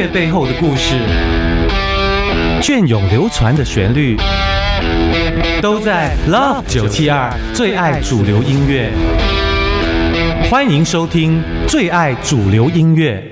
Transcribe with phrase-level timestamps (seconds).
[0.00, 0.94] 乐背后的故事，
[2.62, 4.16] 隽永流传的旋律，
[5.60, 8.90] 都在 Love 九七二最爱主流音乐。
[10.48, 13.22] 欢迎收听最爱主流音乐。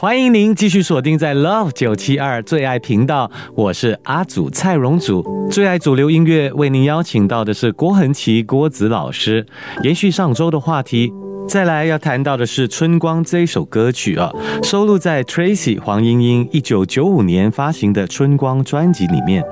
[0.00, 9.44] 欢迎您继续锁定在 Love 九七二最爱频道，我是阿祖蔡荣祖，最爱主流音乐为您邀请到的是郭恒奇郭子老师。
[9.82, 11.12] 延续上周的话题，
[11.46, 14.32] 再来要谈到的是《春光》这一首歌曲啊，
[14.62, 19.44] 收录在 Tracy 黄莺莺一九九五年发行的《春光》专辑里面。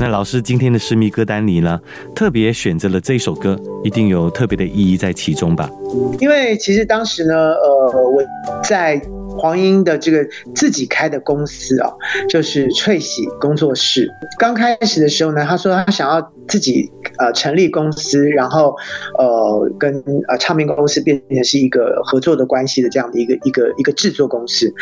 [0.00, 1.78] 那老师今天的私密歌单里呢，
[2.12, 5.70] 特别选择了这首歌，一定有特别的意义在其中吧？
[6.18, 8.20] 因为其实当时呢，呃，我
[8.64, 9.00] 在。
[9.38, 11.90] 黄英的这个自己开的公司啊，
[12.28, 14.08] 就是翠喜工作室。
[14.38, 18.74] 刚开始的时候呢，他说他想要自己呃成立公司，然后
[19.18, 24.72] 呃跟呃唱片公司变成是一个合作的关系的这样的一个一个一个制作公司。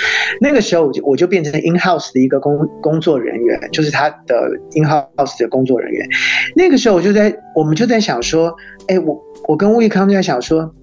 [0.41, 6.07] 那个时候我就我就变成 in house 的一个工工作人员，就是他的 in house 的工作人员。
[6.57, 8.55] 那个时候我就在我们就在想说，
[8.89, 10.75] 哎，我我跟吴亦康就在想说。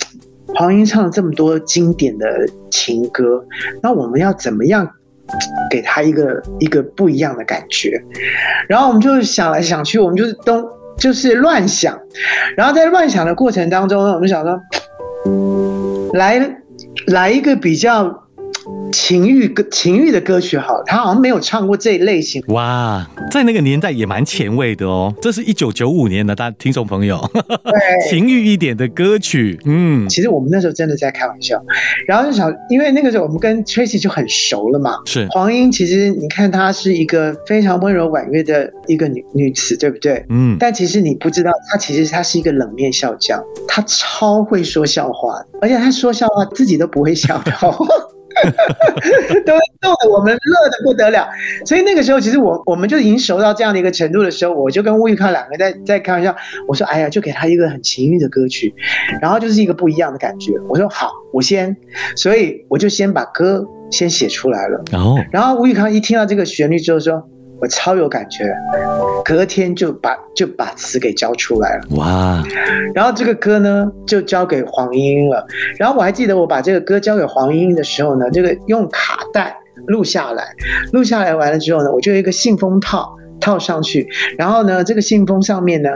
[0.55, 2.25] 黄英唱了这么多经典的
[2.71, 3.43] 情歌，
[3.81, 4.89] 那我们要怎么样
[5.69, 8.01] 给他一个一个不一样的感觉？
[8.67, 10.67] 然后我们就想来想去，我们就是都
[10.97, 11.99] 就是乱想，
[12.55, 14.59] 然后在乱想的过程当中呢，我们想说，
[16.13, 16.57] 来
[17.07, 18.23] 来一个比较。
[18.91, 22.43] 情欲歌情欲的歌曲好，他好像没有唱过这一类型。
[22.47, 25.13] 哇，在那个年代也蛮前卫的哦。
[25.21, 27.73] 这是一九九五年的，大家听众朋友，对，
[28.09, 29.59] 情欲一点的歌曲。
[29.65, 31.61] 嗯，其实我们那时候真的在开玩笑，
[32.07, 34.97] 然后就想，因为那个时候我们跟 Tracy 就很熟了嘛。
[35.05, 40.25] 是黄英，其实你看她是一个非常温柔婉约的一个女女子，对不对？
[40.29, 40.57] 嗯。
[40.59, 47.51] 但其实你不知道，她其实她是一个冷面笑匠，她超会说笑话，而且她说笑话自己都不会笑的。
[49.45, 51.27] 都逗得我们乐得不得了，
[51.65, 56.35] 所以那个时候其实我我们就已经熟到这样的一个程度的时候，我就跟吴玉康两个在在开玩笑，
[56.67, 58.73] 我说哎呀，就给他一个很情欲的歌曲，
[59.21, 60.53] 然后就是一个不一样的感觉。
[60.67, 61.75] 我说好，我先，
[62.15, 64.83] 所以我就先把歌先写出来了。
[64.91, 67.27] 然后，然后吴宇康一听到这个旋律之后说。
[67.59, 68.45] 我超有感觉，
[69.25, 71.83] 隔天就把就把词给交出来了。
[71.97, 72.43] 哇！
[72.93, 75.45] 然后这个歌呢就交给黄莺莺了。
[75.77, 79.57] 然后我还记得我把这个歌交给黄莺莺的时候呢，这个用卡带
[79.87, 80.43] 录下来，
[80.91, 83.15] 录下来完了之后呢，我就有一个信封套。
[83.39, 85.89] 套上去，然后呢，这个信封上面呢，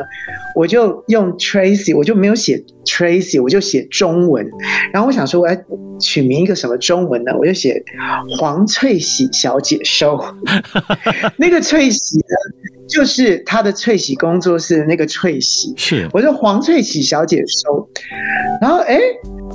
[0.55, 4.47] 我就用 Tracy，我就没有写 Tracy，我就写中文。
[4.93, 5.55] 然后我想说，我要
[5.99, 7.31] 取名一个什么中文呢？
[7.37, 7.83] 我就写
[8.37, 10.19] 黄翠喜小姐收。
[11.37, 12.35] 那个翠喜呢，
[12.87, 15.73] 就是她的翠喜工作室那个翠喜。
[15.77, 17.89] 是，我说黄翠喜小姐收。
[18.61, 18.99] 然后哎，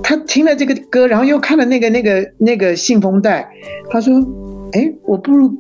[0.03, 3.49] 他听了这个歌，然后又看了那个那个那个信封袋，
[3.91, 4.15] 他说，
[4.73, 5.55] 哎，我不如。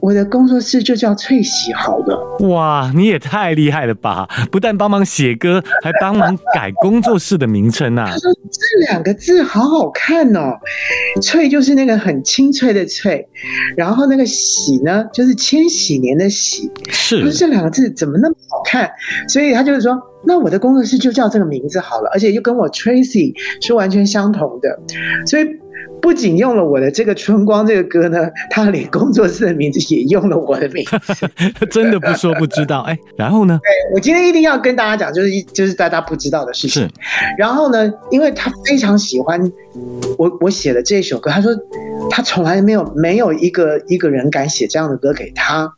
[0.00, 2.38] 我的工作室就叫翠喜好了。
[2.48, 4.28] 哇，你也太厉害了吧！
[4.50, 8.06] 不但帮忙写歌，还帮忙改工作室的名称啊。
[8.06, 10.58] 他说这两个字好好看哦，
[11.20, 13.26] 翠就是那个很清脆的翠，
[13.76, 16.70] 然后那个喜呢，就是千禧年的喜。
[16.88, 17.20] 是。
[17.22, 18.90] 说这两个字怎么那么好看？
[19.28, 24.78] 所以他就是说，那我的工作室就叫这个名字好了，而且又跟我 Tracy 是完全相同的，
[25.26, 25.44] 所以。
[26.02, 31.30] 不仅用了我的这个《春光》这个歌呢， 他连工作室的名字也用了我的名字，
[31.70, 32.98] 真的不说不知道哎。
[33.16, 33.58] 然后呢？
[33.62, 36.90] 对我今天一定要跟大家讲，就是一就是大家不知道的事情。
[37.38, 39.40] 然后呢，因为他非常喜欢
[40.18, 41.52] 我我写的这首歌，他说
[42.10, 45.72] 他从来没有没有一个一个人敢写这样的歌给他。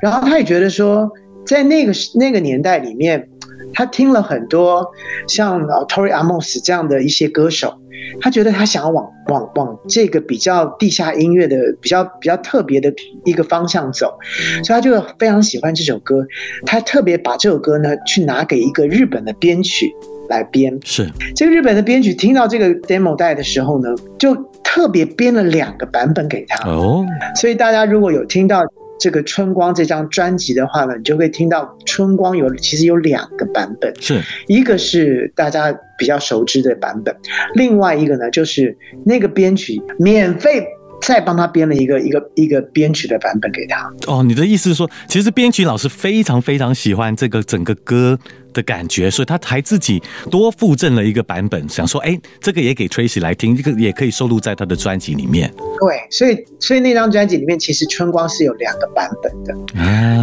[0.00, 1.10] 然后他也觉得说，
[1.44, 3.28] 在那个那个年代里面，
[3.74, 4.86] 他听了很多
[5.28, 7.78] 像 Tori Amos 这样的一些歌手。
[8.20, 12.92] 他觉得他想要往往往这个比较地下音乐的比较比较特别的
[13.24, 14.18] 一个方向走，
[14.64, 16.26] 所以他就非常喜欢这首歌。
[16.64, 19.90] 他特别把这首歌呢去拿给一个日本的编曲
[20.28, 20.78] 来编。
[20.84, 23.88] 是这个日本的编曲听到这个 demo 带的时候呢，
[24.18, 26.68] 就特别编了两个版本给他。
[26.68, 27.04] 哦，
[27.34, 28.62] 所以大家如果有听到。
[28.98, 37.14] 这个《春光》这张专辑的话呢，你就会听到《春光》有其实有两个版本，是一个是大家比较熟知的版本，
[37.54, 40.64] 另外一个呢就是那个编曲免费
[41.02, 43.92] 再帮他编了一个一个一个编曲的版本给他。
[44.06, 48.18] 哦，你的意思是说，其实编曲老师非常非常喜欢这个整个歌
[48.56, 55.52] 的感觉，所以他还自己多附赠了一个版本，想说，哎，这个也给 Tracy 来听，这个也可以收录在他的专辑里面。
[55.78, 59.54] 对，所以所以那张专辑里面，其实《春光》是有两个版本的。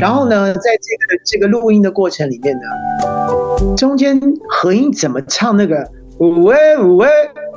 [0.01, 4.19] 然后呢，在这个这个录音的过程里面呢，中间
[4.49, 5.87] 何音怎么唱那个？
[6.19, 7.09] 五位五位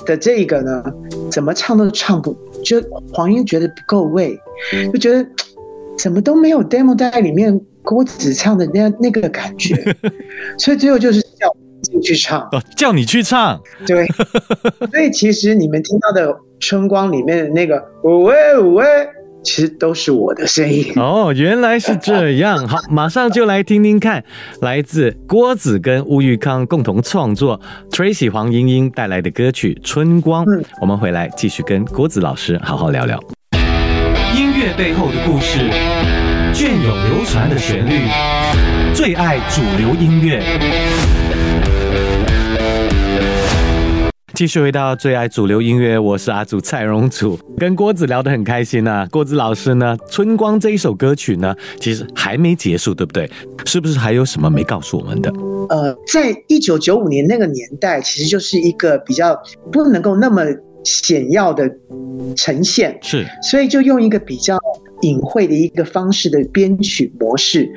[0.07, 0.83] 的这个呢，
[1.31, 2.35] 怎么唱都唱不，
[2.65, 2.83] 就
[3.13, 4.37] 黄英觉得不够味，
[4.93, 5.25] 就觉得
[5.99, 9.75] 怎么都没有 demo 在里面郭子唱的那那个感觉，
[10.59, 11.47] 所以最后就是叫
[11.95, 14.07] 你去唱，哦叫你去唱，对，
[14.93, 18.85] 所以其实你们听到的春光里面的那个五喂五喂。
[19.43, 22.67] 其实都是我的声音哦，原来是这样。
[22.67, 24.25] 好，马上就来听听看，
[24.61, 27.61] 来自郭子跟吴玉康共同创作
[27.93, 30.45] ，Tracy 黄莺莺带来的歌曲《春光》。
[30.81, 33.23] 我们回来继续跟郭子老师好好聊聊
[34.37, 35.61] 音乐背后的故事，
[36.59, 38.09] 隽永流传的旋律，
[38.95, 40.43] 最爱主流音乐。
[44.33, 49.07] 继续回到最爱主流音乐，我是阿祖蔡荣祖，跟郭子聊得很开心啊。
[49.11, 53.31] 郭子老师呢，《春光》这一首歌曲呢，其实还没结束，对不对？
[53.67, 55.31] 是不是还有什么没告诉我们的？
[55.69, 59.39] 呃，在一九九五年那个年代，其实就是一个比较
[59.71, 60.43] 不能够那么
[60.85, 61.71] 显要的
[62.35, 64.59] 呈现，是，所以就用一个比较
[65.07, 67.71] 隐晦的一个方式的编曲模式，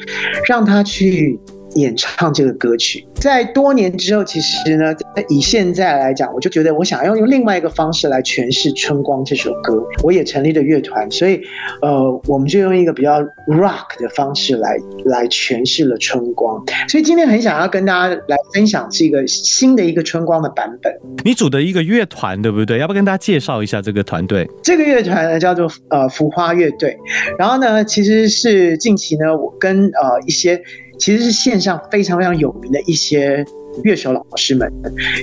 [0.47, 1.39] 让他去。
[1.75, 4.94] 演唱这个歌曲，在多年之后，其实呢，
[5.27, 9.83] 以现在来讲，我就觉得我想要用另外一个方式来诠释《春光》这首歌。
[10.04, 11.39] 我也成立了乐团，所以，
[11.81, 16.60] 呃，我们就用一个比较 rock 的方式来来诠释了《春光》。
[16.92, 20.92] 所以今天很想要跟大家来分享这个新的一个《春光》的版本。
[21.24, 22.80] 你组的一个乐团，对不对？
[22.80, 24.50] 要不跟大家介绍一下这个团队？
[24.63, 26.98] 这个乐团呢叫做呃浮花乐队。
[27.38, 30.60] 然后呢，其实是近期呢，我跟呃一些。
[30.99, 33.45] 其实是线上非常非常有名的一些
[33.83, 34.71] 乐手老师们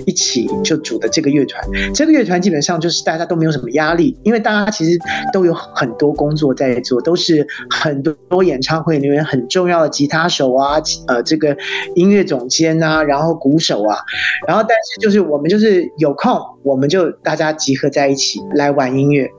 [0.06, 1.62] 一起就组的这个乐团。
[1.92, 4.98] 这个乐团基本上就是大家都没有什么压力，因为大家其实
[5.32, 11.54] 都有很多工作在做，都是很多演唱会里面很重要的吉他手啊，呃，这个
[11.94, 13.98] 音乐总监啊，然后鼓手啊，
[14.46, 19.30] 然后但是就是我们就是有空，我们就大家集合在一起来玩音乐。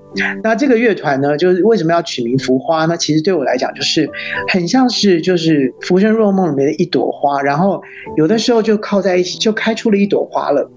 [0.44, 2.96] 那这个乐团呢，就是为什么要取名浮花那？
[2.98, 4.10] 其实对我来讲，就是
[4.48, 7.82] 很像是就是《浮生若梦》里面的一朵花，然后
[8.16, 10.70] 有的时候就靠在一起，就开出了一朵花了。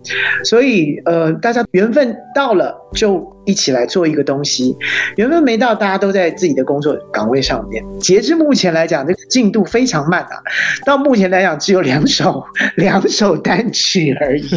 [0.44, 3.26] 所以呃，大家缘分到了就。
[3.46, 4.76] 一起来做一个东西，
[5.16, 7.82] 缘分没到，大家都在自己的工作岗位上面。
[7.98, 10.36] 截至目前来讲，这个进度非常慢啊。
[10.84, 12.44] 到目前来讲，只有两首
[12.76, 14.48] 两首单曲而已。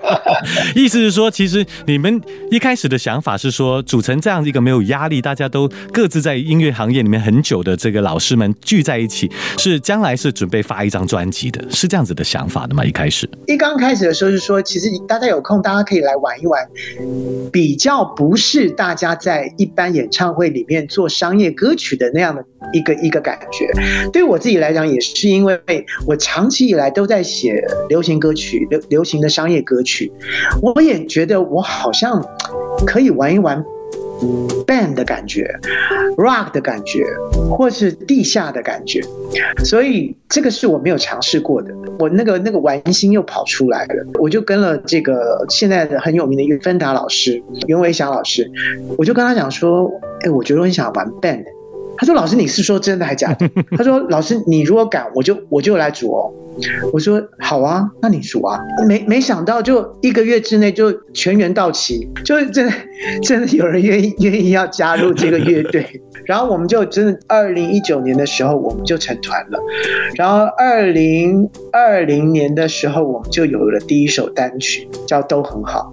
[0.74, 12.84] 意思是说，其实你们一开始的想法是说，组成这样一个没有压力，大家都各自在音乐行业里面很久的这个老师们聚在一起，是将来是准备发一张专辑的，是这样子的想法的吗？
[12.84, 16.66] 一开始一刚开始的时候是说，其实大家有空，大家可以来玩一玩，
[17.52, 18.04] 比比较。
[18.16, 23.70] 不是大家在一般演唱会里面做商业歌曲的那样的一个一个感觉。
[24.12, 25.60] 对我自己来讲，也是因为
[26.04, 30.10] 我长期以来都在写流行歌曲、流流行的商业歌曲，
[30.60, 32.20] 我也觉得我好像
[32.84, 33.64] 可以玩一玩。
[34.66, 35.54] Band 的感觉
[36.16, 37.04] ，rock 的感觉，
[37.50, 39.00] 或是地下的感觉，
[39.64, 41.72] 所以这个是我没有尝试过的。
[41.98, 48.50] 我那个那个玩心又跑出来了，我就跟了这个现在的很有名的一个芬达老师袁伟祥老师，
[48.96, 49.90] 我就跟他讲说，
[50.22, 51.44] 哎，我觉得我很想玩 band。
[51.98, 53.46] 他说：“老师，你是说真的还假的？”
[53.76, 56.32] 他说：“老师，你如果敢，我就我就来组哦。”
[56.92, 62.72] 我说：“好啊，那你组啊。”没没想到，就一个月之内就全员到齐，就是真的
[63.22, 65.84] 真的有人愿意愿意要加入这个乐队。
[66.24, 69.58] 然后我们就真的二零一九年的时候，我们就成团了。
[70.16, 75.92] 然后二零二零年的时候，我们就有了第一首单曲，叫《都很好》。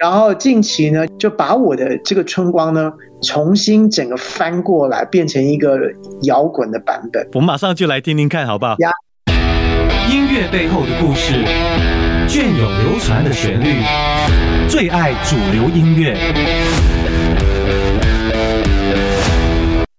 [0.00, 2.92] 然后近期呢，就把我的这个春光呢。
[3.20, 5.76] 重新整个翻过来，变成一个
[6.22, 7.26] 摇滚的版本。
[7.34, 8.76] 我们马上就来听听看，好不好？
[10.10, 11.34] 音乐背后的故事，
[12.26, 13.82] 隽永流传的旋律，
[14.66, 16.16] 最爱主流音乐。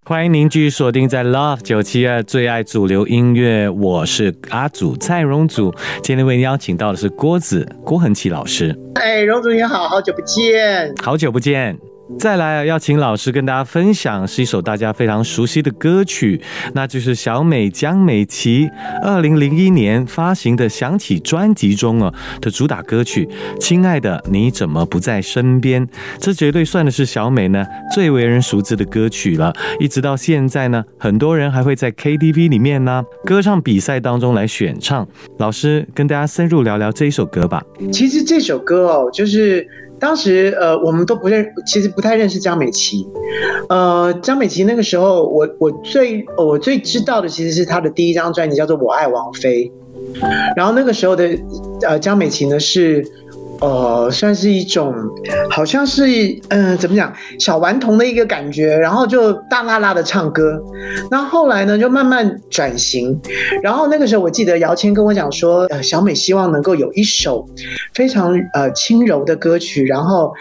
[0.06, 5.72] 欢迎您继续锁定在 Love 九七二最爱主流音乐，我是阿祖蔡荣祖。
[6.02, 8.76] 今天为您邀请到的是郭子郭恒奇老师。
[8.96, 11.78] 哎，荣祖你好，好久不见，好久不见。
[12.18, 16.42] 再来啊，要请老师跟大家分享是一首大家非常熟悉的歌曲，
[16.74, 18.68] 那就是小美江美琪
[19.04, 23.26] 二零零一年发行的《想起》专辑中啊的主打歌曲
[23.60, 25.86] 《亲爱的你怎么不在身边》。
[26.20, 29.54] 这绝对算的是小美呢最为人熟知的歌曲了。
[29.80, 35.08] 一直到现在呢，很多人还会在 KTV 里面呢歌唱比赛当中来选唱。
[35.38, 37.64] 老师跟大家深入聊聊这一首歌吧。
[37.92, 39.68] 其实这首歌哦，就是。
[40.00, 43.08] 当时呃，我们都不认，其实不太认识江美琪。
[43.68, 49.66] 呃，江美琪那个时候，我我最我最知道的其实是她的第一张专辑叫做《我爱王菲》，
[50.56, 51.30] 然后那个时候的
[51.88, 53.06] 呃江美琪呢是。
[53.62, 54.94] 呃，算是一种，
[55.50, 56.04] 好像是
[56.50, 60.62] 嗯，怎么讲，小顽童的一个感觉，然后就大啦啦的唱歌。
[61.12, 63.20] 那后来呢，就慢慢转型。
[63.62, 67.46] 然后那个时候，我记得姚谦跟我讲说，呃，小美希望能够有一首
[67.94, 70.34] 非常呃轻柔的歌曲，然后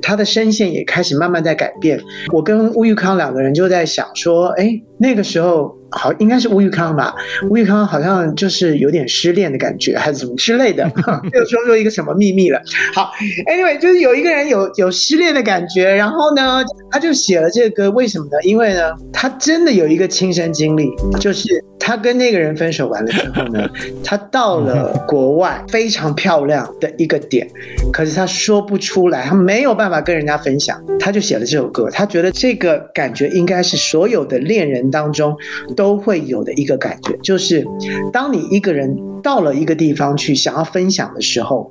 [0.00, 2.00] 她的声线也开始慢慢在改变。
[2.32, 5.76] 我跟吴玉康两个人就在想说，哎，那个时候。
[5.94, 7.14] 好，应该是吴玉康吧？
[7.50, 10.90] 吴玉康好像就是有点失恋的感觉，还是什么之类的，
[11.34, 12.58] 又说说一个什么秘密了。
[12.94, 13.12] 好
[13.46, 18.38] ，Anyway，就是有一个人有有失恋的感觉，然后呢，他就写了这个歌，为什么呢？
[18.42, 20.88] 因为呢，他真的有一个亲身经历，
[21.20, 21.62] 就是。
[21.84, 23.68] 他跟那个人分手完了之后呢，
[24.04, 27.44] 他到了国外非常漂亮的一个点，
[27.92, 31.90] 可是他说不出来，他没有办法跟人家分享，他就写了这首歌。
[31.90, 35.36] 他觉得这个感觉应该是所有的恋人当中
[35.74, 37.66] 都会有的一个感觉，就是
[38.12, 41.68] 当你一个人到了一个地方去想要分享的时候，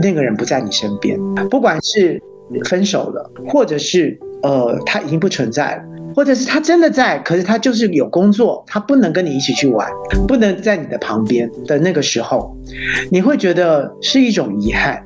[0.00, 1.18] 那个人不在你身边，
[1.50, 2.22] 不管是
[2.66, 5.82] 分手了，或者是呃他已经不存在了。
[6.16, 9.88] 或者是他真的在，可是他就是有工作，他不能跟你一起去玩，
[10.26, 12.56] 不能在你的旁边的那个时候，
[13.12, 15.00] 你会觉得是一种遗憾。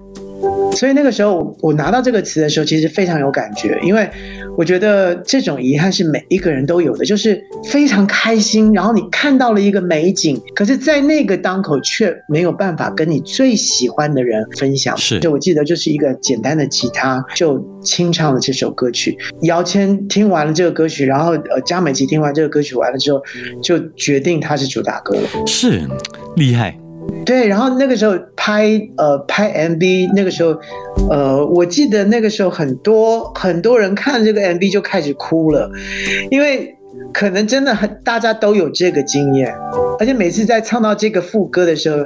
[0.73, 4.09] 所以那个时候我拿到这个词的时候，其实非常有感觉，因为。
[4.55, 14.95] 我觉得这种遗憾是每一个人都有的，就是非常开心，然后你看到了一个美景，可是，在那个当口却没有办法跟你最喜欢的人分享。
[14.99, 19.17] 是，就我记得就是一个简单的吉他就清唱了这首歌曲。
[19.45, 23.23] 姚谦听完了这个歌曲，然后呃，江美琪听完这个歌曲完了之后，
[23.63, 25.47] 就决定他是主打歌了。
[25.47, 25.81] 是，
[26.37, 26.82] 厉害。
[27.25, 30.59] 对，然后那个时候拍呃拍 MV，那个时候，
[31.11, 35.71] 呃，我记得那个时候很多很多人看这个 MV 就开始哭了，
[36.31, 36.75] 因为
[37.13, 39.55] 可能真的很大家都有这个经验，
[39.99, 42.05] 而且每次在唱到这个副歌的时候，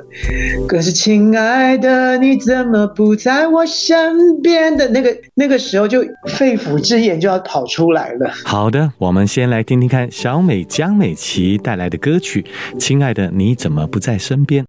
[0.68, 8.30] 可是亲爱的你怎么不在我身边的那个那个时候就肺腑之言就要跑出来了。
[8.44, 12.44] 好的，我们先来听听看小美江美琪带来的歌曲
[12.78, 14.64] 《亲爱的你怎么不在身边》。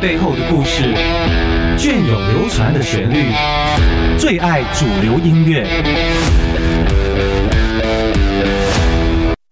[0.00, 0.94] 背后的故事，
[1.76, 3.32] 隽永流传的旋律，
[4.18, 5.66] 最爱主流音乐。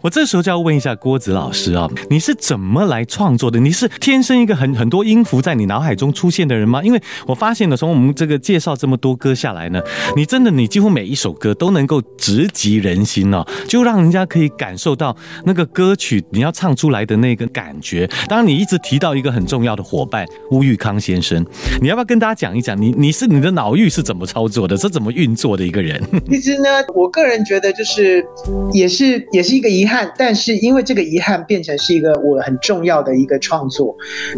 [0.03, 3.61] 我这时候就要问一下郭子老师啊，你是怎么来创作的？
[3.61, 6.83] 你是天生一个很很多音符在你脑海中出现的人吗？
[6.83, 9.81] 因为我发现呢，从我们这个介绍这么多歌下来呢，
[10.17, 15.15] 你真的你几乎每一首歌都能够直击人心哦，就让人家可以感受到
[15.45, 18.09] 那个歌曲你要唱出来的那个感觉。
[18.27, 21.45] 当然，你一直提到一个很重要的伙伴乌玉康先生，
[21.83, 26.03] 你要不要跟大家讲一讲，你你是你的脑域是怎么操作的，是怎么运作的一个人？
[26.31, 26.65] 其实呢，
[26.95, 28.25] 我个人觉得就是
[28.73, 30.13] 也是也是一个遗憾憾。
[30.17, 33.97] 但是因为这个遗憾变成是一个我很重要的一个创作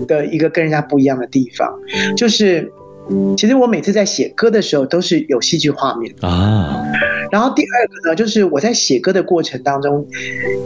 [0.08, 1.68] 的一个跟人家不一样的地方，
[2.16, 2.72] 就是
[3.36, 6.82] 其实我每次在写歌的时候都是有戏剧画面啊。
[7.30, 10.06] 然后第二个呢，就是我在写歌的过程当中，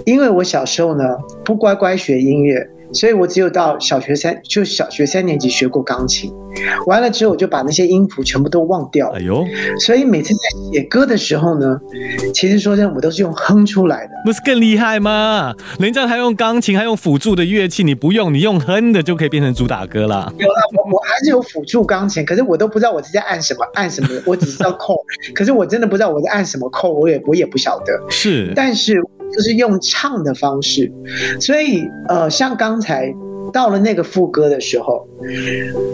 [0.04, 1.04] 因为我小时候呢
[1.44, 2.70] 不乖乖学音乐。
[2.92, 6.32] 所以我只有到小学三，就小学三年级学过钢琴，
[6.86, 9.18] 完了之后我就把那些音符全部都忘掉了。
[9.18, 9.44] 哎呦！
[9.80, 10.40] 所以每次在
[10.72, 11.78] 写歌的时候呢，
[12.32, 14.12] 其实说真的，我都是用哼出来的。
[14.24, 15.54] 不是更厉害吗？
[15.78, 20.32] 人家还用钢琴，还用辅助的乐器，你不用，你用哼的就可以变成主打歌了。
[20.38, 24.96] 有了，我我还是有辅助钢琴，可是我都不知道我是在按什么，按什么，我只知道扣。
[25.34, 28.00] 可是我真的不知道我在按什么扣，我也我也不晓得。
[28.08, 29.02] 是，但是。
[29.32, 30.90] 就是用唱的方式，
[31.40, 33.12] 所以呃，像刚才
[33.52, 35.06] 到了那个副歌的时候，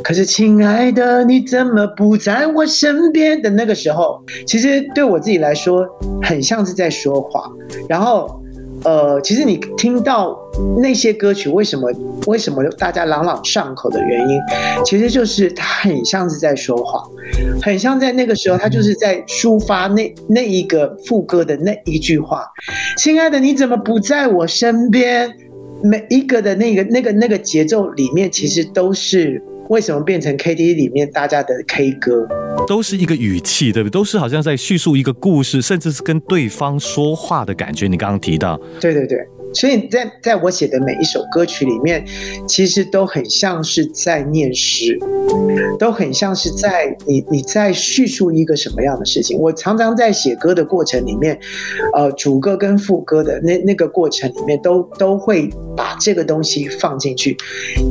[0.02, 5.86] 可是亲爱的你怎么不在我身边的那个时候，其实对我自己来说，
[6.22, 7.50] 很像是在说话，
[7.88, 8.41] 然后。
[8.84, 10.36] 呃，其实你听到
[10.80, 11.90] 那些歌曲，为什么
[12.26, 14.38] 为什么大家朗朗上口的原因，
[14.84, 17.02] 其实就是他很像是在说话，
[17.62, 22.46] 很像在那个时候，他就是在抒发那那一个副歌的那一句话
[22.98, 25.32] ：“亲爱的，你怎么不在我身边？”
[25.84, 32.28] 每一个的那个那个那个节奏里面，其实都是为什么变成 K T V 里面大家的 K 歌？
[32.66, 33.92] 都是一个语气，对不对？
[33.92, 37.86] 都是好像在叙述一个故事，甚至是跟对方说话的感觉。
[37.86, 39.18] 你刚刚提到，对对对。
[39.54, 42.04] 所以在在我写的每一首歌曲里面，
[42.46, 44.98] 其实都很像是在念诗，
[45.78, 49.38] 都很像是在你你在叙述一个什么样的事情。
[49.38, 51.38] 我常常在写歌的过程里面，
[51.94, 57.36] 呃，主歌跟副歌的那那个过程里面，都都会把这个东西放进去。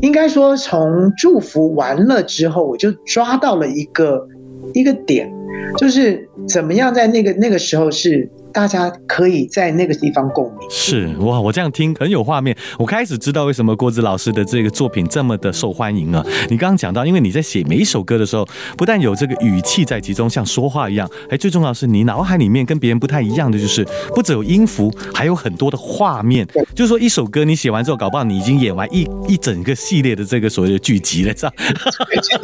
[0.01, 4.27] 应该说，从祝福完了之后，我就抓到了一个
[4.73, 5.31] 一个点，
[5.77, 8.29] 就是怎么样在那个那个时候是。
[8.53, 10.69] 大家可以在那个地方共鸣。
[10.69, 12.55] 是哇，我这样听很有画面。
[12.77, 16.23] 我开始知道为什么郭子老师的这个作品这么的受欢迎啊！
[16.49, 26.45] 你刚刚讲到，因为你在写每一首歌的时候，不但有这个语气在其中，像说话一样，哎，最重要是你脑海里面跟别人不太一样的，就是不只有音符，还有很多的画面。
[26.75, 31.53] 就是说，一首歌你写完之后，搞不好你已经演完一一整个系列的这个所谓的剧集了，是吧？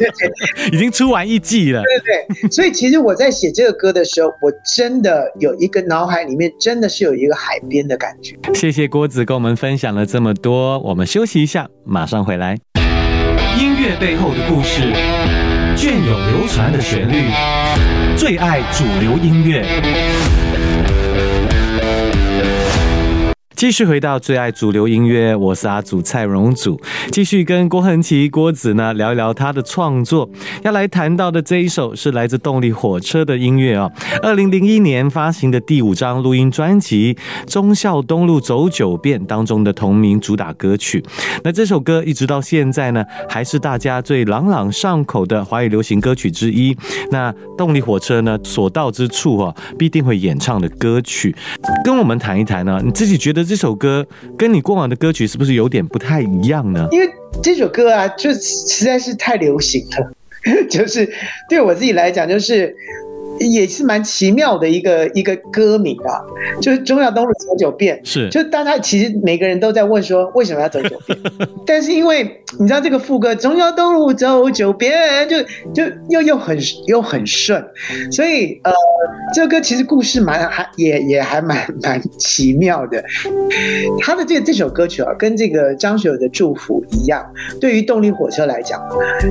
[0.72, 1.82] 已经出完一季了。
[1.82, 2.50] 对对对。
[2.50, 5.97] 所以其实我在写这个歌的时候，我真的有一个脑。
[5.98, 8.38] 脑海里面真的是有一个海边的感觉。
[8.54, 12.56] 谢谢郭子跟我们分享了这么多，我们休息一下，马上回来。
[13.58, 14.92] 音乐背后的故事，
[15.74, 17.24] 隽永流传的旋律，
[18.16, 19.66] 最爱主流音乐。
[23.58, 30.30] 继续回到最爱主流音乐，我是阿祖蔡荣祖，继续跟郭恒奇郭子呢聊一聊他的创作。
[30.62, 33.90] 要来谈到的这一首是来自动力火车的音乐哦，
[34.22, 37.14] 二零零一年发行的第五张录音专辑
[37.52, 41.04] 《忠孝东路走九遍》当中的同名主打歌曲。
[41.42, 46.76] 那这首歌一直到现在呢，还是大家最朗朗上口的华语流行歌曲之一。
[47.10, 51.34] 那动力火车呢所到之处啊，必定会演唱的歌曲，
[51.84, 53.47] 跟我们谈一谈呢，你自己觉得？
[53.48, 56.86] 这首歌跟你过往的歌曲是不是有点不太一样呢？
[56.92, 57.10] 因为
[57.42, 60.12] 这首歌啊，就实在是太流行了，
[60.70, 61.10] 就是
[61.48, 62.76] 对我自己来讲，就是。
[63.40, 66.20] 也是蛮奇妙的一个一个歌名啊，
[66.60, 71.18] 就是中孝东路走九遍，是，就大家其实每个人都在问说为什么要走九遍，
[71.64, 75.40] 但是因为你知道这个副歌中孝东路走九遍，就
[75.72, 77.64] 就又又很又很顺，
[78.10, 78.72] 所以呃，
[79.34, 83.00] 这个歌其实故事蛮还也也还蛮蛮奇妙的。
[84.00, 87.24] 他的这这首歌曲啊，跟这个张学友的祝福一样，
[87.60, 88.82] 对于动力火车来讲，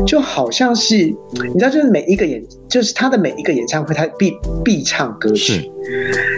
[0.05, 3.96] 就好像是你知道，就是每一个演，就是他的每一个演唱会。
[3.97, 5.71] 他必必唱歌曲，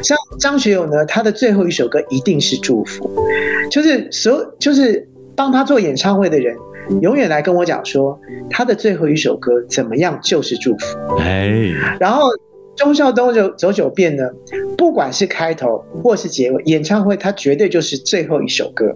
[0.01, 3.11] 像张学友呢，他的最后一首歌一定是祝福，
[3.69, 6.55] 就是所就是帮他做演唱会的人，
[7.01, 8.17] 永远来跟我讲说，
[8.49, 11.17] 他的最后一首歌怎么样就是祝福。
[11.19, 11.49] 哎，
[11.99, 12.29] 然后
[12.77, 14.23] 钟孝东就走九遍呢，
[14.77, 18.95] 不管是开头或是结尾，演唱会他绝对就是最后一首歌。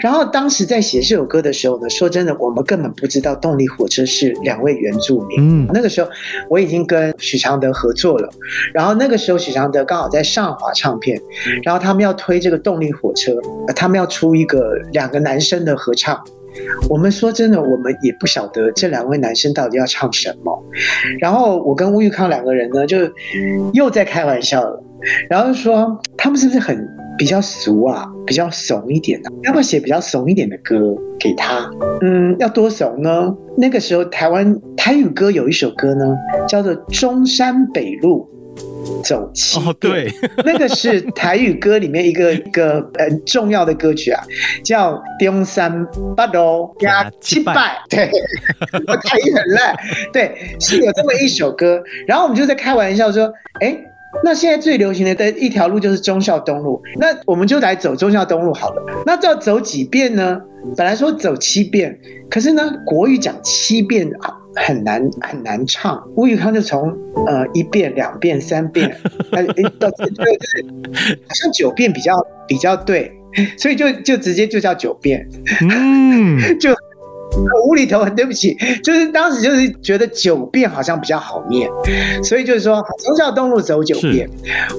[0.00, 5.38] 然后当时在写这首歌的时候呢，说真的，我们根本不知道动力火车是两位原住民。
[5.40, 6.10] 嗯，那个时候
[6.48, 8.28] 我已经跟许常德合作了，
[8.72, 11.20] 然后那个时候许常德刚好在上华唱片，
[11.64, 13.36] 然后他们要推这个动力火车，
[13.74, 16.22] 他们要出一个两个男生的合唱。
[16.88, 20.64] 我们说真的，我们也不晓得这两位男生到底要唱什么。
[21.18, 22.98] 然后我跟吴玉康两个人呢，就
[23.72, 24.82] 又在开玩笑了，
[25.30, 27.01] 然后说他们是不是很？
[27.18, 31.70] 比较俗啊，比较怂一点的，要不要写比较怂一点的歌给他？
[32.00, 33.34] 嗯，要多怂呢？
[33.56, 36.16] 那个时候台湾台语歌有一首歌呢，
[36.48, 38.28] 叫做《中山北路
[39.04, 40.12] 走七遍》，对，
[40.44, 44.22] 那个是台语歌里面一个一个很重要的歌曲啊，
[44.64, 44.94] 叫
[45.24, 47.52] 《中山八路加七拜》。
[47.90, 48.10] 对，
[48.88, 49.76] 我台语很烂，
[50.12, 51.82] 对，是有这么一首歌。
[52.06, 53.76] 然后我们就在开玩笑说，哎。
[54.24, 58.82] 那现在最流行的的一条路就是忠孝东路，那我们就来走忠孝东路好了。
[59.06, 60.40] 那要走几遍呢？
[60.76, 61.98] 本来说走七遍，
[62.30, 66.02] 可是呢，国语讲七遍啊很难很难唱。
[66.14, 66.96] 吴宇康就从
[67.26, 68.96] 呃一遍、两遍、三遍，
[69.32, 69.42] 哎
[69.80, 70.62] 到对对，
[71.26, 72.14] 好像九遍比较
[72.46, 73.12] 比较对，
[73.56, 75.26] 所以就就直接就叫九遍，
[75.68, 76.70] 嗯， 就。
[77.66, 81.68] 无厘头，很对不起，就是当时就是觉得九遍好像比较好念，
[82.22, 84.28] 所以就是说忠孝东路走九遍，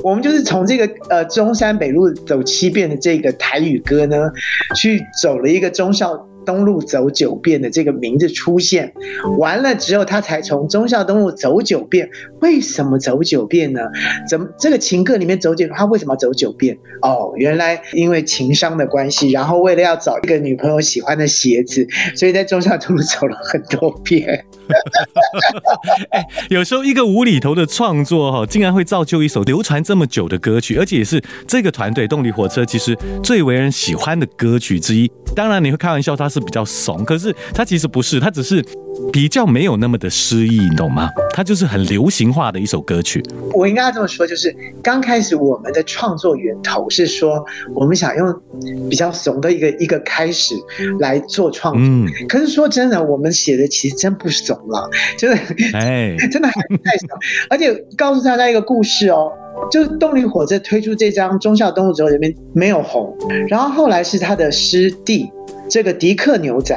[0.03, 4.31] 我们就是从这个呃中山北路走七遍的这个台语歌呢，
[4.75, 6.27] 去走了一个忠孝。
[6.45, 8.93] 东路走九遍的这个名字出现
[9.37, 12.09] 完了之后，他才从忠孝东路走九遍。
[12.41, 13.79] 为什么走九遍呢？
[14.27, 16.77] 怎么这个情歌里面走九，他为什么要走九遍？
[17.01, 24.45] 哦，原来因为情商的关系，然后为了要找一个女朋友喜欢的鞋子，所以在忠孝东路走了很多遍。
[26.11, 35.09] 哎，有时候一个无厘头的创作哈，竟然会造就一首流传这么久的歌曲，而且也是这个团队动力火车其实最为人喜欢的歌曲之一。
[35.33, 36.32] 当然，你会开玩笑他。
[36.33, 38.63] 是比较怂，可是他其实不是，他只是
[39.11, 41.09] 比较没有那么的诗意，你懂吗？
[41.33, 43.23] 他就是很流行化的一首歌曲。
[43.53, 47.43] 我应该要这么说，就是刚开始我们的创作源头是说，
[47.73, 48.41] 我们想用
[48.89, 50.55] 比较怂的一个一个开始
[50.99, 51.81] 来做创作。
[51.83, 55.35] 嗯，可是说真的，我们写的其实真不怂了，就是，
[55.73, 57.09] 哎， 真的还太怂。
[57.49, 59.31] 而且告诉大家一个故事哦。
[59.71, 63.15] 就是动力火车推出这张《忠孝东路走》里面没有红，
[63.47, 65.29] 然后后来是他的师弟
[65.69, 66.75] 这个迪克牛仔，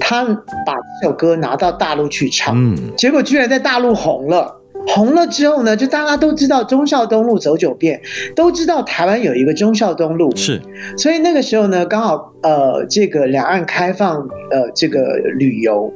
[0.00, 4.54] 他把这首歌拿到大陆去唱，嗯，结果居然在大陆红了。
[4.86, 8.00] 红了之后呢，就大家都知道忠孝东路走九遍，
[8.34, 10.62] 都知道台湾有一个忠孝东路，是，
[10.96, 14.16] 所以那个时候呢，刚好呃这个两岸开放
[14.50, 15.92] 呃这个旅游，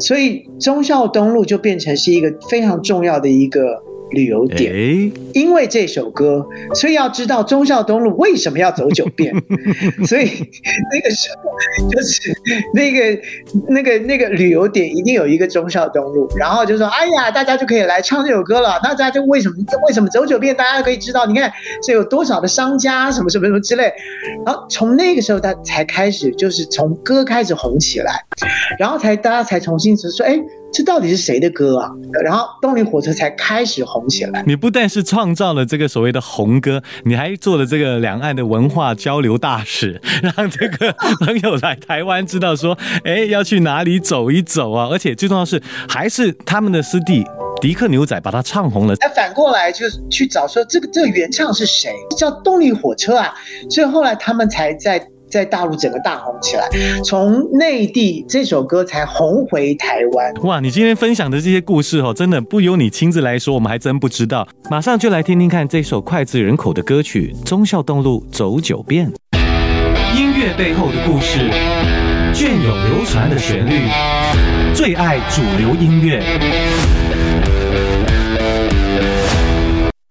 [0.00, 3.82] 所以忠孝东路就变成是一个非常重要的一个。
[4.12, 4.72] 旅游点，
[5.34, 9.32] 因为这首歌，所以要知道忠孝东路为什么要走九遍。
[10.06, 10.24] 所以
[10.92, 12.32] 那个时候就是
[12.74, 13.20] 那个
[13.68, 19.54] 那个那个旅游点一定有一个忠孝东路，然后就说：“哎呀，大家就可以来唱这首歌了。”大家就为什么
[19.86, 20.56] 为什么走九遍？
[20.56, 23.92] 大家可以知道，你看这有多少的商家什么什么什么之类。
[24.44, 28.24] 然后从那个时候，他才开始就是从歌开始红起来，
[28.78, 30.40] 然后才大家才重新说：“哎。”
[30.72, 31.90] 这到底是谁的歌啊？
[32.22, 34.42] 然后动力火车才开始红起来。
[34.46, 44.88] 你不但是创造了这个所谓的红歌，你还做了这个两岸的文化交流大使， 让这个朋友来台湾知道说，哎，要去哪里走一走啊！
[44.90, 47.24] 而且最重要是，还是他们的师弟
[47.60, 48.94] 迪克牛仔把他唱红了。
[49.00, 51.92] 那反过来就去找说，这个这个原唱是谁？
[52.16, 53.34] 叫动力火车啊！
[53.68, 55.04] 所以后来他们才在。
[55.30, 56.68] 在大陆整个大红起来，
[57.04, 60.34] 从内地这首歌才红回台湾。
[60.42, 64.46] 哇，你今天分享的这些故事哦，真的不由你亲自来说，我们还真不知道。
[64.70, 69.10] 马上就来听听看这首脍炙人口的歌曲《忠孝东路走九遍》。
[70.18, 71.38] 音乐背后的故事，
[72.34, 73.82] 隽永流传的旋律，
[74.74, 76.20] 最爱主流音乐。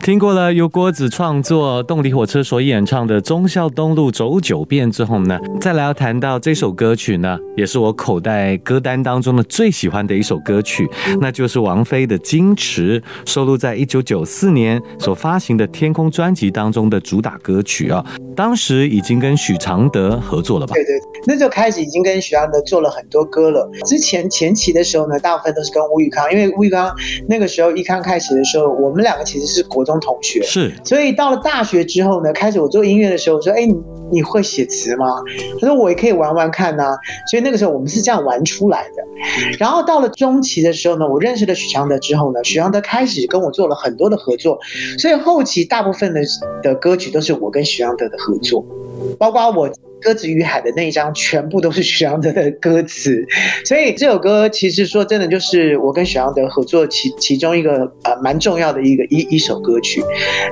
[0.06, 18.04] 听过了由郭子创作、动力火车所演唱的《忠孝东路走九遍》之后呢，再来要谈到这首歌曲呢，也是我口袋歌单当中的最喜欢的一首歌曲，那就是王菲的《矜持》，收录在一九九四年所发行的《天空》专辑当中的主打歌曲啊。
[18.36, 20.74] 当时已经跟许常德合作了吧？
[20.74, 23.70] 对对，那就开始已经跟许常德做了很多歌了。
[23.86, 26.94] 之前前期的时候呢，大部分都是跟吴宇康，因为吴宇康
[27.28, 30.72] 那个时候一刚开始的时候，我们两个其实是国中同学，是。
[30.84, 33.76] 所以到了大学之后呢，开始我做音乐的时候，我说：“哎，你
[34.12, 35.06] 你会写词吗？”
[35.60, 36.96] 他说：“我也可以玩玩看呐。”
[37.30, 39.04] 所以那个时候我们是这样玩出来的。
[39.58, 44.58] 然后到了中期的时候呢，我认识了许常德之后呢，许常德开始跟我做了很多的合作，
[44.98, 46.22] 所以后期大部分的
[46.64, 48.38] 的歌曲都是我跟许常德的合。
[48.40, 48.64] 作，
[49.18, 49.70] 包括我。
[50.02, 53.26] 鸽子与海的那一张全部都是许阳德的歌词，
[53.66, 60.04] 所以这首歌其实说真的就是我跟许阳德合作其其中一个呃蛮重要的一个一一首歌曲。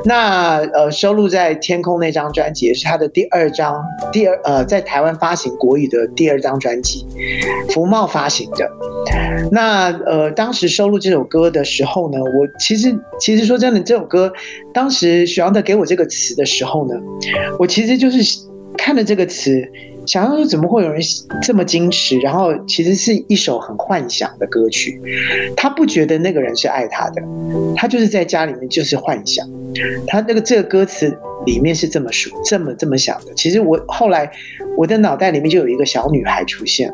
[0.06, 3.82] 那呃收录在天空那张专辑也是他的第二张
[4.12, 7.06] 第二呃在台湾发行国语的第二张专辑，
[7.70, 8.70] 福茂发行的。
[9.52, 14.32] 那呃当时收录这首歌的时候呢，我其实其实说真的这首歌
[14.74, 16.96] 当时许阳德给我这个词的时候呢，
[17.60, 18.47] 我其实就是。
[18.78, 19.68] 看了这个词，
[20.06, 21.02] 想要说怎么会有人
[21.42, 22.18] 这么矜持？
[22.20, 25.02] 然后其实是一首很幻想的歌曲。
[25.56, 27.22] 他不觉得那个人是爱他的，
[27.76, 29.46] 他就是在家里面就是幻想。
[30.08, 33.34] 他那个这个歌词里面是这么说、这么这么想的。
[33.36, 34.32] 其实我后来
[34.78, 36.92] 我的脑袋里面就有一个小女孩出现，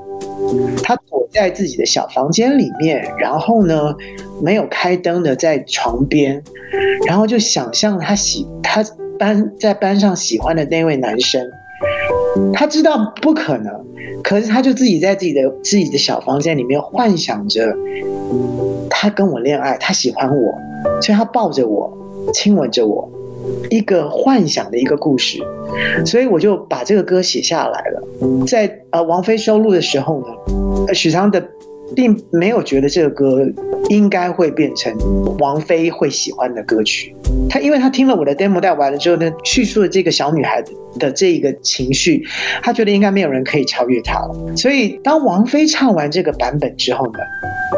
[0.83, 3.93] 她躲在自己的小房间里面，然后呢
[4.41, 6.43] 没有开灯的在床边，
[7.05, 8.83] 然后就想象她喜她
[9.19, 11.47] 班在班上喜欢的那位男生。
[12.53, 13.73] 他知道不可能，
[14.23, 17.75] 可是他就自己在自己的自己的小房间里面幻想着，
[18.89, 20.53] 他跟我恋爱，他喜欢我，
[21.01, 21.91] 所以他抱着我，
[22.33, 23.09] 亲吻着我，
[23.69, 25.39] 一个幻想的一个故事，
[26.05, 28.45] 所以我就把这个歌写下来了。
[28.47, 31.43] 在呃王菲收录的时候呢，许昌的。
[31.95, 33.45] 并没有觉得这个歌
[33.89, 34.93] 应该会变成
[35.39, 37.15] 王菲会喜欢的歌曲。
[37.49, 40.63] 他因为他听了我的 demo 带完了之后呢，叙述了这个小女孩
[40.99, 42.25] 的这个情绪，
[42.61, 44.55] 他觉得应该没有人可以超越她了。
[44.55, 47.19] 所以当王菲唱完这个版本之后呢，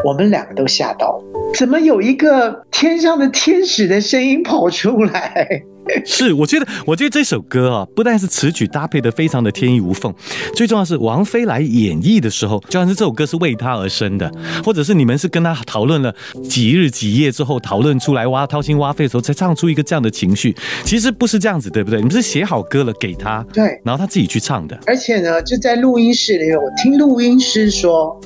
[0.04, 1.24] 我们两个都吓到了，
[1.58, 5.62] 怎么有一个天上的天使的声音跑出来？
[6.04, 10.12] 是，我觉得，我觉得这首歌啊，不但是词曲搭配的非常的天衣无缝，
[10.54, 14.30] 最重要是王菲来演绎的时候，就像是这首歌是为她而生的，
[14.64, 16.14] 或者是你们是跟她讨论了
[16.48, 20.54] 几日几夜之后讨论出来挖掏心挖肺的时候，才唱出一个这样的情绪。
[20.84, 21.98] 其实不是这样子，对不对？
[21.98, 24.78] 你们是写好歌了给她，对，然后她自己去唱的。
[24.86, 28.20] 而且呢，就在录音室里面，我听录音师说。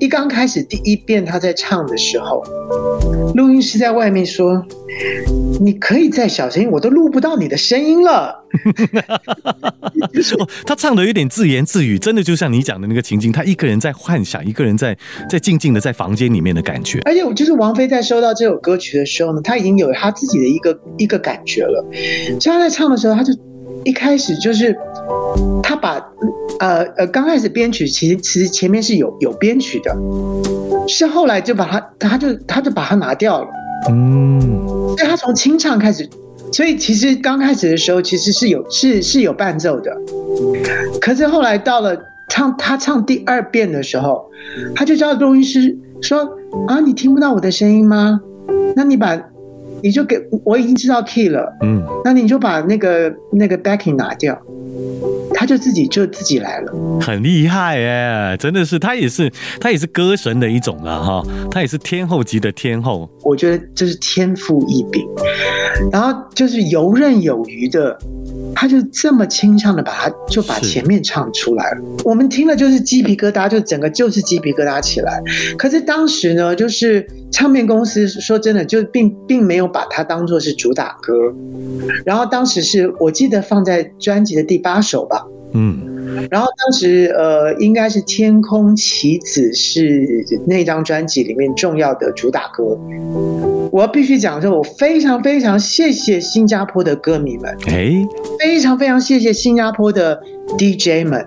[0.00, 2.44] 一刚开始第一遍她在唱的时候，
[3.34, 4.64] 录音师在外面说
[5.60, 8.34] ：“你可以再小声，我都录不到你的声音了。
[10.66, 14.96] ”他唱的有点自言自语，真的就像你讲的那个情境，他一个人在幻想，一个人在
[15.28, 17.00] 在静静的在房间里面的感觉。
[17.04, 21.84] 而且，就是王菲在收到这首歌曲的时候呢，他已经有他自己的一个一个感觉了。
[22.40, 23.32] 所以他在唱的时候，他就
[23.84, 24.76] 一开始就是
[25.62, 26.04] 他把。
[26.60, 29.96] 呃呃，刚开始编曲其实其实前面是有有编曲的，
[30.88, 33.48] 是后来就把它他就他就把它拿掉了，
[33.88, 34.40] 嗯，
[34.96, 36.08] 所以他从清唱开始，
[36.50, 39.96] 所以其实刚开始的时候其实是有是是有伴奏的，
[41.00, 41.96] 可是后来到了
[42.28, 44.28] 唱他唱第二遍的时候，
[44.74, 46.28] 他就叫录音师说
[46.66, 48.20] 啊，你听不到我的声音吗？
[48.74, 49.16] 那你把
[49.80, 54.36] 你就给我已经知道 key 了，嗯，那你就把那个那个 backing 拿掉。
[55.38, 65.06] 他就自己就自己来了，很厉害哎，真的是他也是他也是歌神的一种了哈，他也是天后级的天后，我觉得这是天赋异禀，
[65.92, 67.96] 然后就是游刃有余的。
[68.54, 75.22] 他就这么清唱的把它就把前面唱出来了，我们听了就是鸡皮疙瘩，就整个就是鸡皮疙瘩起来。
[75.56, 81.12] 可是当时呢，就是唱片公司说真的，就并并没有把它当做是主打歌。
[82.04, 86.26] 然后当时是我记得放在专辑的第八首吧，嗯。
[86.30, 92.76] 然后当时呃，应该是《天空棋子》是那张专辑里面重要的主打歌。
[93.70, 97.92] 我必须讲说，我非常非常谢谢新加坡的歌迷们，哎，
[98.40, 100.20] 非常非常谢谢新加坡的
[100.58, 101.24] DJ 们，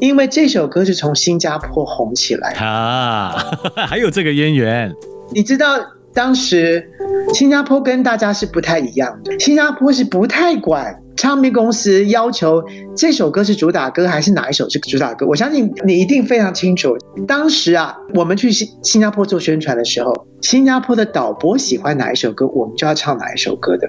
[0.00, 3.34] 因为这首歌是从新加坡红起来的啊，
[3.88, 4.94] 还有这个渊源。
[5.32, 5.78] 你知道
[6.12, 6.88] 当时
[7.32, 10.96] 新加坡跟大家是不太一样的，新加坡是不太管。
[11.16, 12.64] 唱片公司要求
[12.96, 15.26] 这首歌是主打歌还是哪一首是主打歌？
[15.26, 16.96] 我相信你一定非常清楚。
[17.28, 23.86] 当时啊，我们去新新加坡做宣传的时候，新加坡的导播喜欢哪一首歌，我们就要唱哪一首歌的，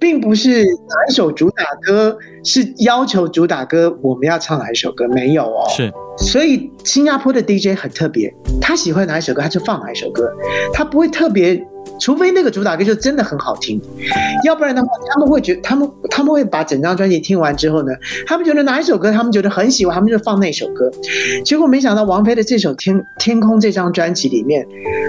[0.00, 5.68] 并不是哪一首主打歌是要求主打歌我们要唱哪一首歌，没有哦。
[5.68, 10.30] 是，所以新加坡的 DJ 很特别，他喜欢哪一首歌他就放哪一首歌，
[10.72, 11.62] 他不会特别。
[12.00, 13.80] 除非那个主打歌就真的很好听，
[14.44, 17.92] 要不然的话，他们会觉他们他们会把整张专辑听完之后呢，
[18.26, 20.90] 他们觉得哪一首歌他们觉得很喜欢，他们就放那首歌。
[21.44, 24.66] 结果没想到王菲的这首《天天空》这张专辑里面，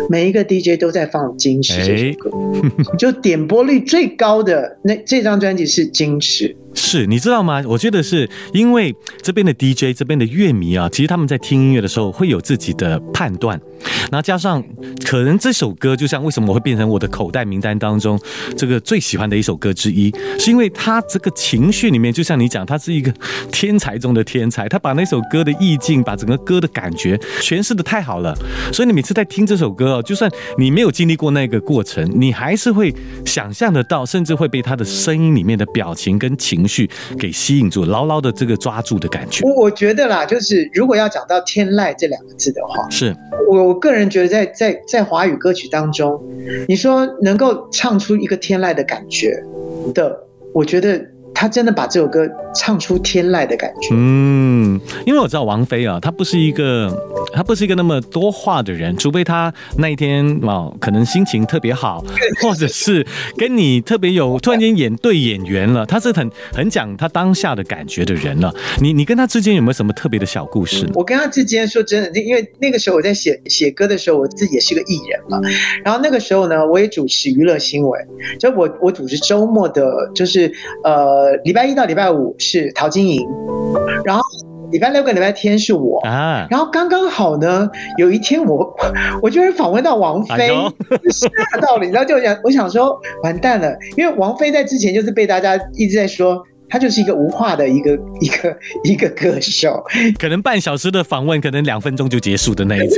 [0.10, 2.32] 每一个 DJ 都在放《矜持》这首歌，
[2.98, 6.50] 就点播率最高的那这张专辑是《矜持》。
[6.74, 7.62] 是你知道吗？
[7.68, 13.60] 我觉得是因为这边的 DJ 这边的乐迷啊，其实他们在听音乐的时候会有自己的判断，
[14.12, 14.64] 然后加上
[15.06, 18.20] 可能这首歌就像为什么我会变成我的口袋名单当中
[18.58, 23.14] 这个最喜欢的一首歌之一，是因为他这个情绪里面，就像你讲，他是一个
[23.52, 28.36] 天才中的天才，他把那首歌的意境，把整个歌的感觉诠释的太好了，
[28.72, 32.94] 所以你每次在听这首歌哦，就算你没有经历过那个过程，你还是会
[33.26, 36.64] 想象得到，甚至会被他的声音里面的表情跟情。
[36.66, 39.44] 绪给吸引住，牢牢的这个抓住的感觉。
[39.44, 43.14] 我我觉得啦，就是如果要讲到天籁这两个字的话，是
[43.52, 46.24] 我我个人觉得，在在在华语歌曲当中，
[46.68, 49.44] 你说能够唱出一个天籁的感觉
[49.96, 51.04] 的，我觉得。
[51.36, 53.90] 他真的把这首歌唱出天籁的感觉。
[53.92, 56.92] 嗯，因为我知道王菲啊，她不是一个，
[57.34, 62.04] 她不是一个那么多话的人，除非她那一天哦，可能心情特别好，
[62.42, 63.06] 或者是
[63.38, 68.54] 跟你特别有突然间演对演员了，她是很很讲她当下的感觉的人了。
[68.80, 70.90] 你你跟她之间有没有什么特别的小故事？
[70.94, 75.40] 我跟她之间说真的，因为那个时候我在写写歌的时候，我自己也是个艺人嘛。
[75.84, 78.02] 然后那个时候呢，我也主持娱乐新闻，
[78.40, 80.52] 就我我主持周末的，就是
[80.84, 81.34] 呃。
[81.44, 83.26] 礼拜一到礼拜五是陶晶莹，
[84.04, 84.22] 然后
[84.72, 88.76] 礼拜六跟礼拜天是我啊，然后刚刚好呢，有一天我
[89.22, 90.50] 我居然访问到王菲，
[91.12, 91.30] 吓
[91.62, 99.84] 到了，你知道就想我想说完蛋了，因为王菲在之前就是被大家一直在说，她就是一个无话的一个 一个一个歌手，
[100.18, 102.98] 可能半小时的访问，可能两分钟就结束的那一种，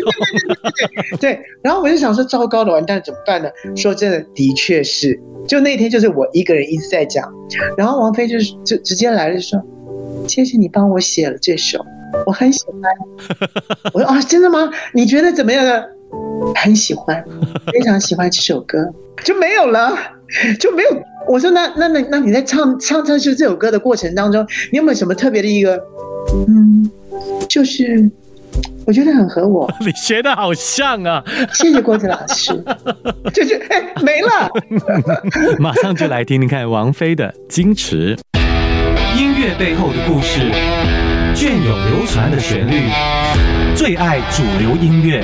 [1.19, 3.49] 对，然后我就想说糟糕了，完蛋怎么办呢？
[3.75, 5.19] 说真的，的确是。
[5.45, 7.29] 就那天，就是我一个人一直在讲，
[7.77, 9.61] 然后王菲就是就直接来了，就说
[10.25, 11.85] ：“谢谢你帮我写了这首，
[12.25, 12.81] 我很喜欢。”
[13.91, 14.71] 我说：“啊，真的吗？
[14.93, 15.83] 你觉得怎么样呢？”
[16.55, 17.21] 很喜欢，
[17.73, 18.77] 非常喜欢这首歌，
[19.25, 19.91] 就没有了，
[20.61, 20.89] 就没有
[21.27, 25.81] 我说那那那那你在唱唱唱是这首歌的过程当中，你有没有什么特别的一个？
[26.47, 26.89] 嗯，
[27.47, 28.09] 就是
[28.85, 29.71] 我觉得很合我。
[29.81, 31.23] 你学的好像啊！
[31.53, 32.51] 谢谢郭子老师。
[33.33, 34.49] 就是哎没了。
[35.59, 38.15] 马上就来听听看王菲的《矜持》，
[39.19, 40.41] 音乐背后的故事，
[41.33, 42.89] 隽永流传的旋律，
[43.75, 45.23] 最爱主流音乐。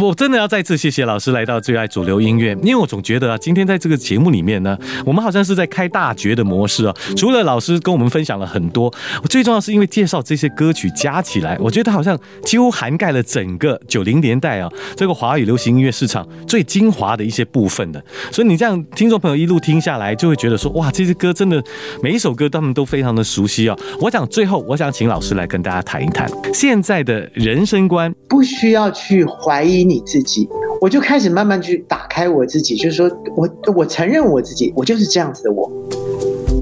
[0.00, 6.94] 我真的要再次谢谢老师来到最爱主流音乐，因为我总觉得啊，今天在这个节目里面呢，我们好像是在开大绝的模式啊。
[7.16, 8.94] 除了老师跟我们分享了很多，
[9.28, 18.00] 最重要是因为介绍这些歌曲加起来，我觉得好像几乎涵盖了整个九零年代啊这个华语流行音乐市场最精华的一些部分的。
[18.30, 21.60] 所以你这样听众朋友一路听下来，就会觉得说哇，这些歌真的
[22.00, 23.76] 每一首歌他们都非常的熟悉啊。
[24.00, 29.87] 我想最后我想请老师来跟大家谈一谈现在的人生观，不需要去怀疑。
[29.88, 30.48] 你自己，
[30.80, 35.70] 我就开始慢慢去打开我自己，就是说我我承认我自己，我就是这样子的我，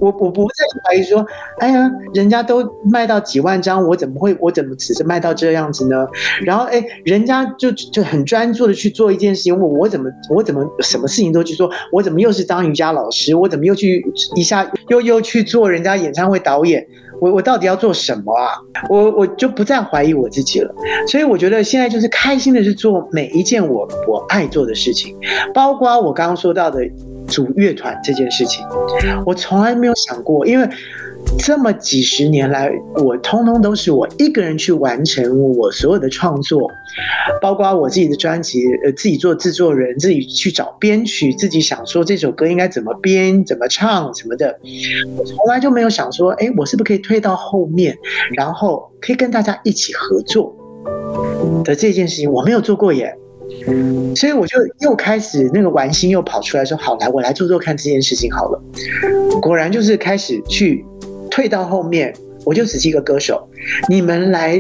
[0.01, 1.27] 我我不再去怀疑说，
[1.59, 6.07] 哎呀，人家都卖到几万张，我怎么会我怎么只是卖到这样子呢？
[6.43, 16.87] 然后哎，人家就就很专注的去做一件事情，我我怎么我怎么什么事情都去做，我怎么又是当瑜伽老师，我怎么又去一下又又去做人家演唱会导演？
[17.21, 18.53] 我我到底要做什么啊？
[18.89, 20.75] 我我就不再怀疑我自己了。
[21.09, 25.17] 所以我觉得现在就是开心的是做每一件我我爱做的事情，
[25.55, 26.81] 包括我刚刚说到的
[27.27, 28.65] 组乐团这件事情，
[29.25, 30.69] 我从来没有想过，因为。
[31.39, 36.69] 这么几十年来，我通通都是我一个人去完成我所有的创作，
[37.41, 44.59] 包括我自己的专辑，呃，自己做制作人，自己去找编曲，自己想说这首歌应该怎么编、怎么唱什么的。
[45.17, 47.97] 我从来就没有想说，哎，我是不是可以推到后面，
[48.37, 50.53] 然后可以跟大家一起合作
[51.65, 53.15] 的这件事情，我没有做过耶。
[54.17, 58.61] 所以我就又开始那个玩心又跑出来说，好来，我来做做看这件事情好了。
[59.41, 60.85] 果然就是开始去。
[61.37, 62.15] 退到后面，
[62.47, 63.47] 我就只是一个歌手。
[63.91, 64.59] 你们来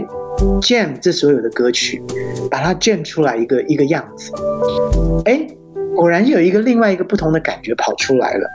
[0.60, 2.02] jam 这所有的歌曲，
[2.50, 4.30] 把它 jam 出来一个一个样子。
[5.24, 5.40] 哎，
[5.96, 8.46] 果然有一个另外一个不同的感觉跑出来了。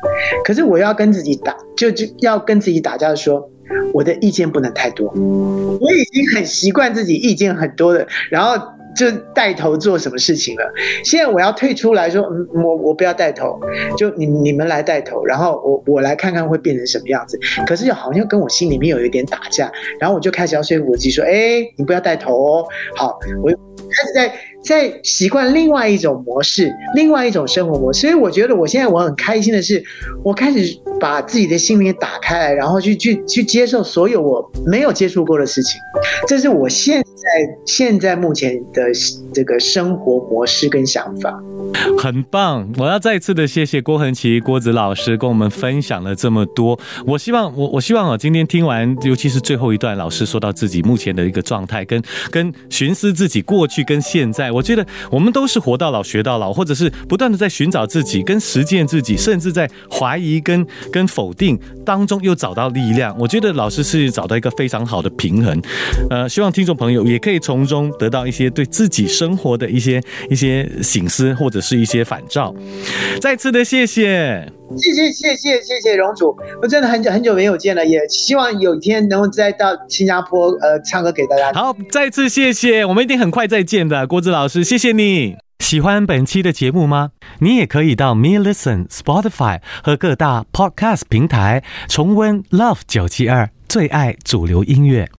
[0.46, 3.50] 可是我要跟自己打，就就要跟自己打架，说
[3.92, 5.12] 我的意见不能太多。
[5.82, 8.64] 我已经很习惯自己意见很多的，然后。
[8.96, 10.64] 就带头做什么事情了？
[11.04, 13.60] 现在我要退出来说，嗯，我我不要带头，
[13.98, 17.40] 就你你们来带头，然后我我来看看会变成什么样子。
[17.66, 22.66] 可是又好像跟我心里面有一点打架，然后我就开始要说服自己说，哎，你不要带头哦。
[22.96, 24.32] 好，我开始在。
[24.64, 29.84] 在习惯另外一种模式，另外一种生活模式，所以我觉得我现在我很开心的是，
[30.24, 35.80] 我开始把自己的心灵打开来，然后去去去接受所有我没有接触过的事情，
[36.28, 37.30] 这是我现在
[37.66, 38.84] 现在目前的
[39.34, 41.42] 这个生活模式跟想法。
[41.98, 42.70] 很棒！
[42.78, 46.78] 我要再次的谢谢郭恒奇郭子老师跟我们分享了这么多。
[47.06, 54.51] 我希望我我希望啊，今天听完，尤其是最后一段，老师说到自己目前的一个状态，跟跟寻思自己过去跟现在。
[54.52, 63.16] 我觉得我们都是活到老学到老，或者是不断的在寻找自己，跟实践自己，甚至在怀疑跟跟否定当中又找到力量。
[63.18, 65.62] 我觉得老师是找到一个非常好的平衡。
[66.10, 72.54] 呃，希望听众朋友也可以从中得到一些对自己生活的一些一些醒思，或者是一些反照。
[73.22, 81.52] 再次的谢谢，谢谢谢谢谢谢荣主，我真的很久很久没有见了，也希望有一天能够再到新加坡呃唱歌给大家。
[81.54, 85.38] 好，再次谢谢，我们一定很快再见的，郭子老师，谢谢你。
[85.60, 87.12] 喜欢本期的节目吗？
[87.40, 95.10] 你也可以到 Me Listen、Spotify 和各大 Podcast 平台重温 Love 九七二最爱主流音乐。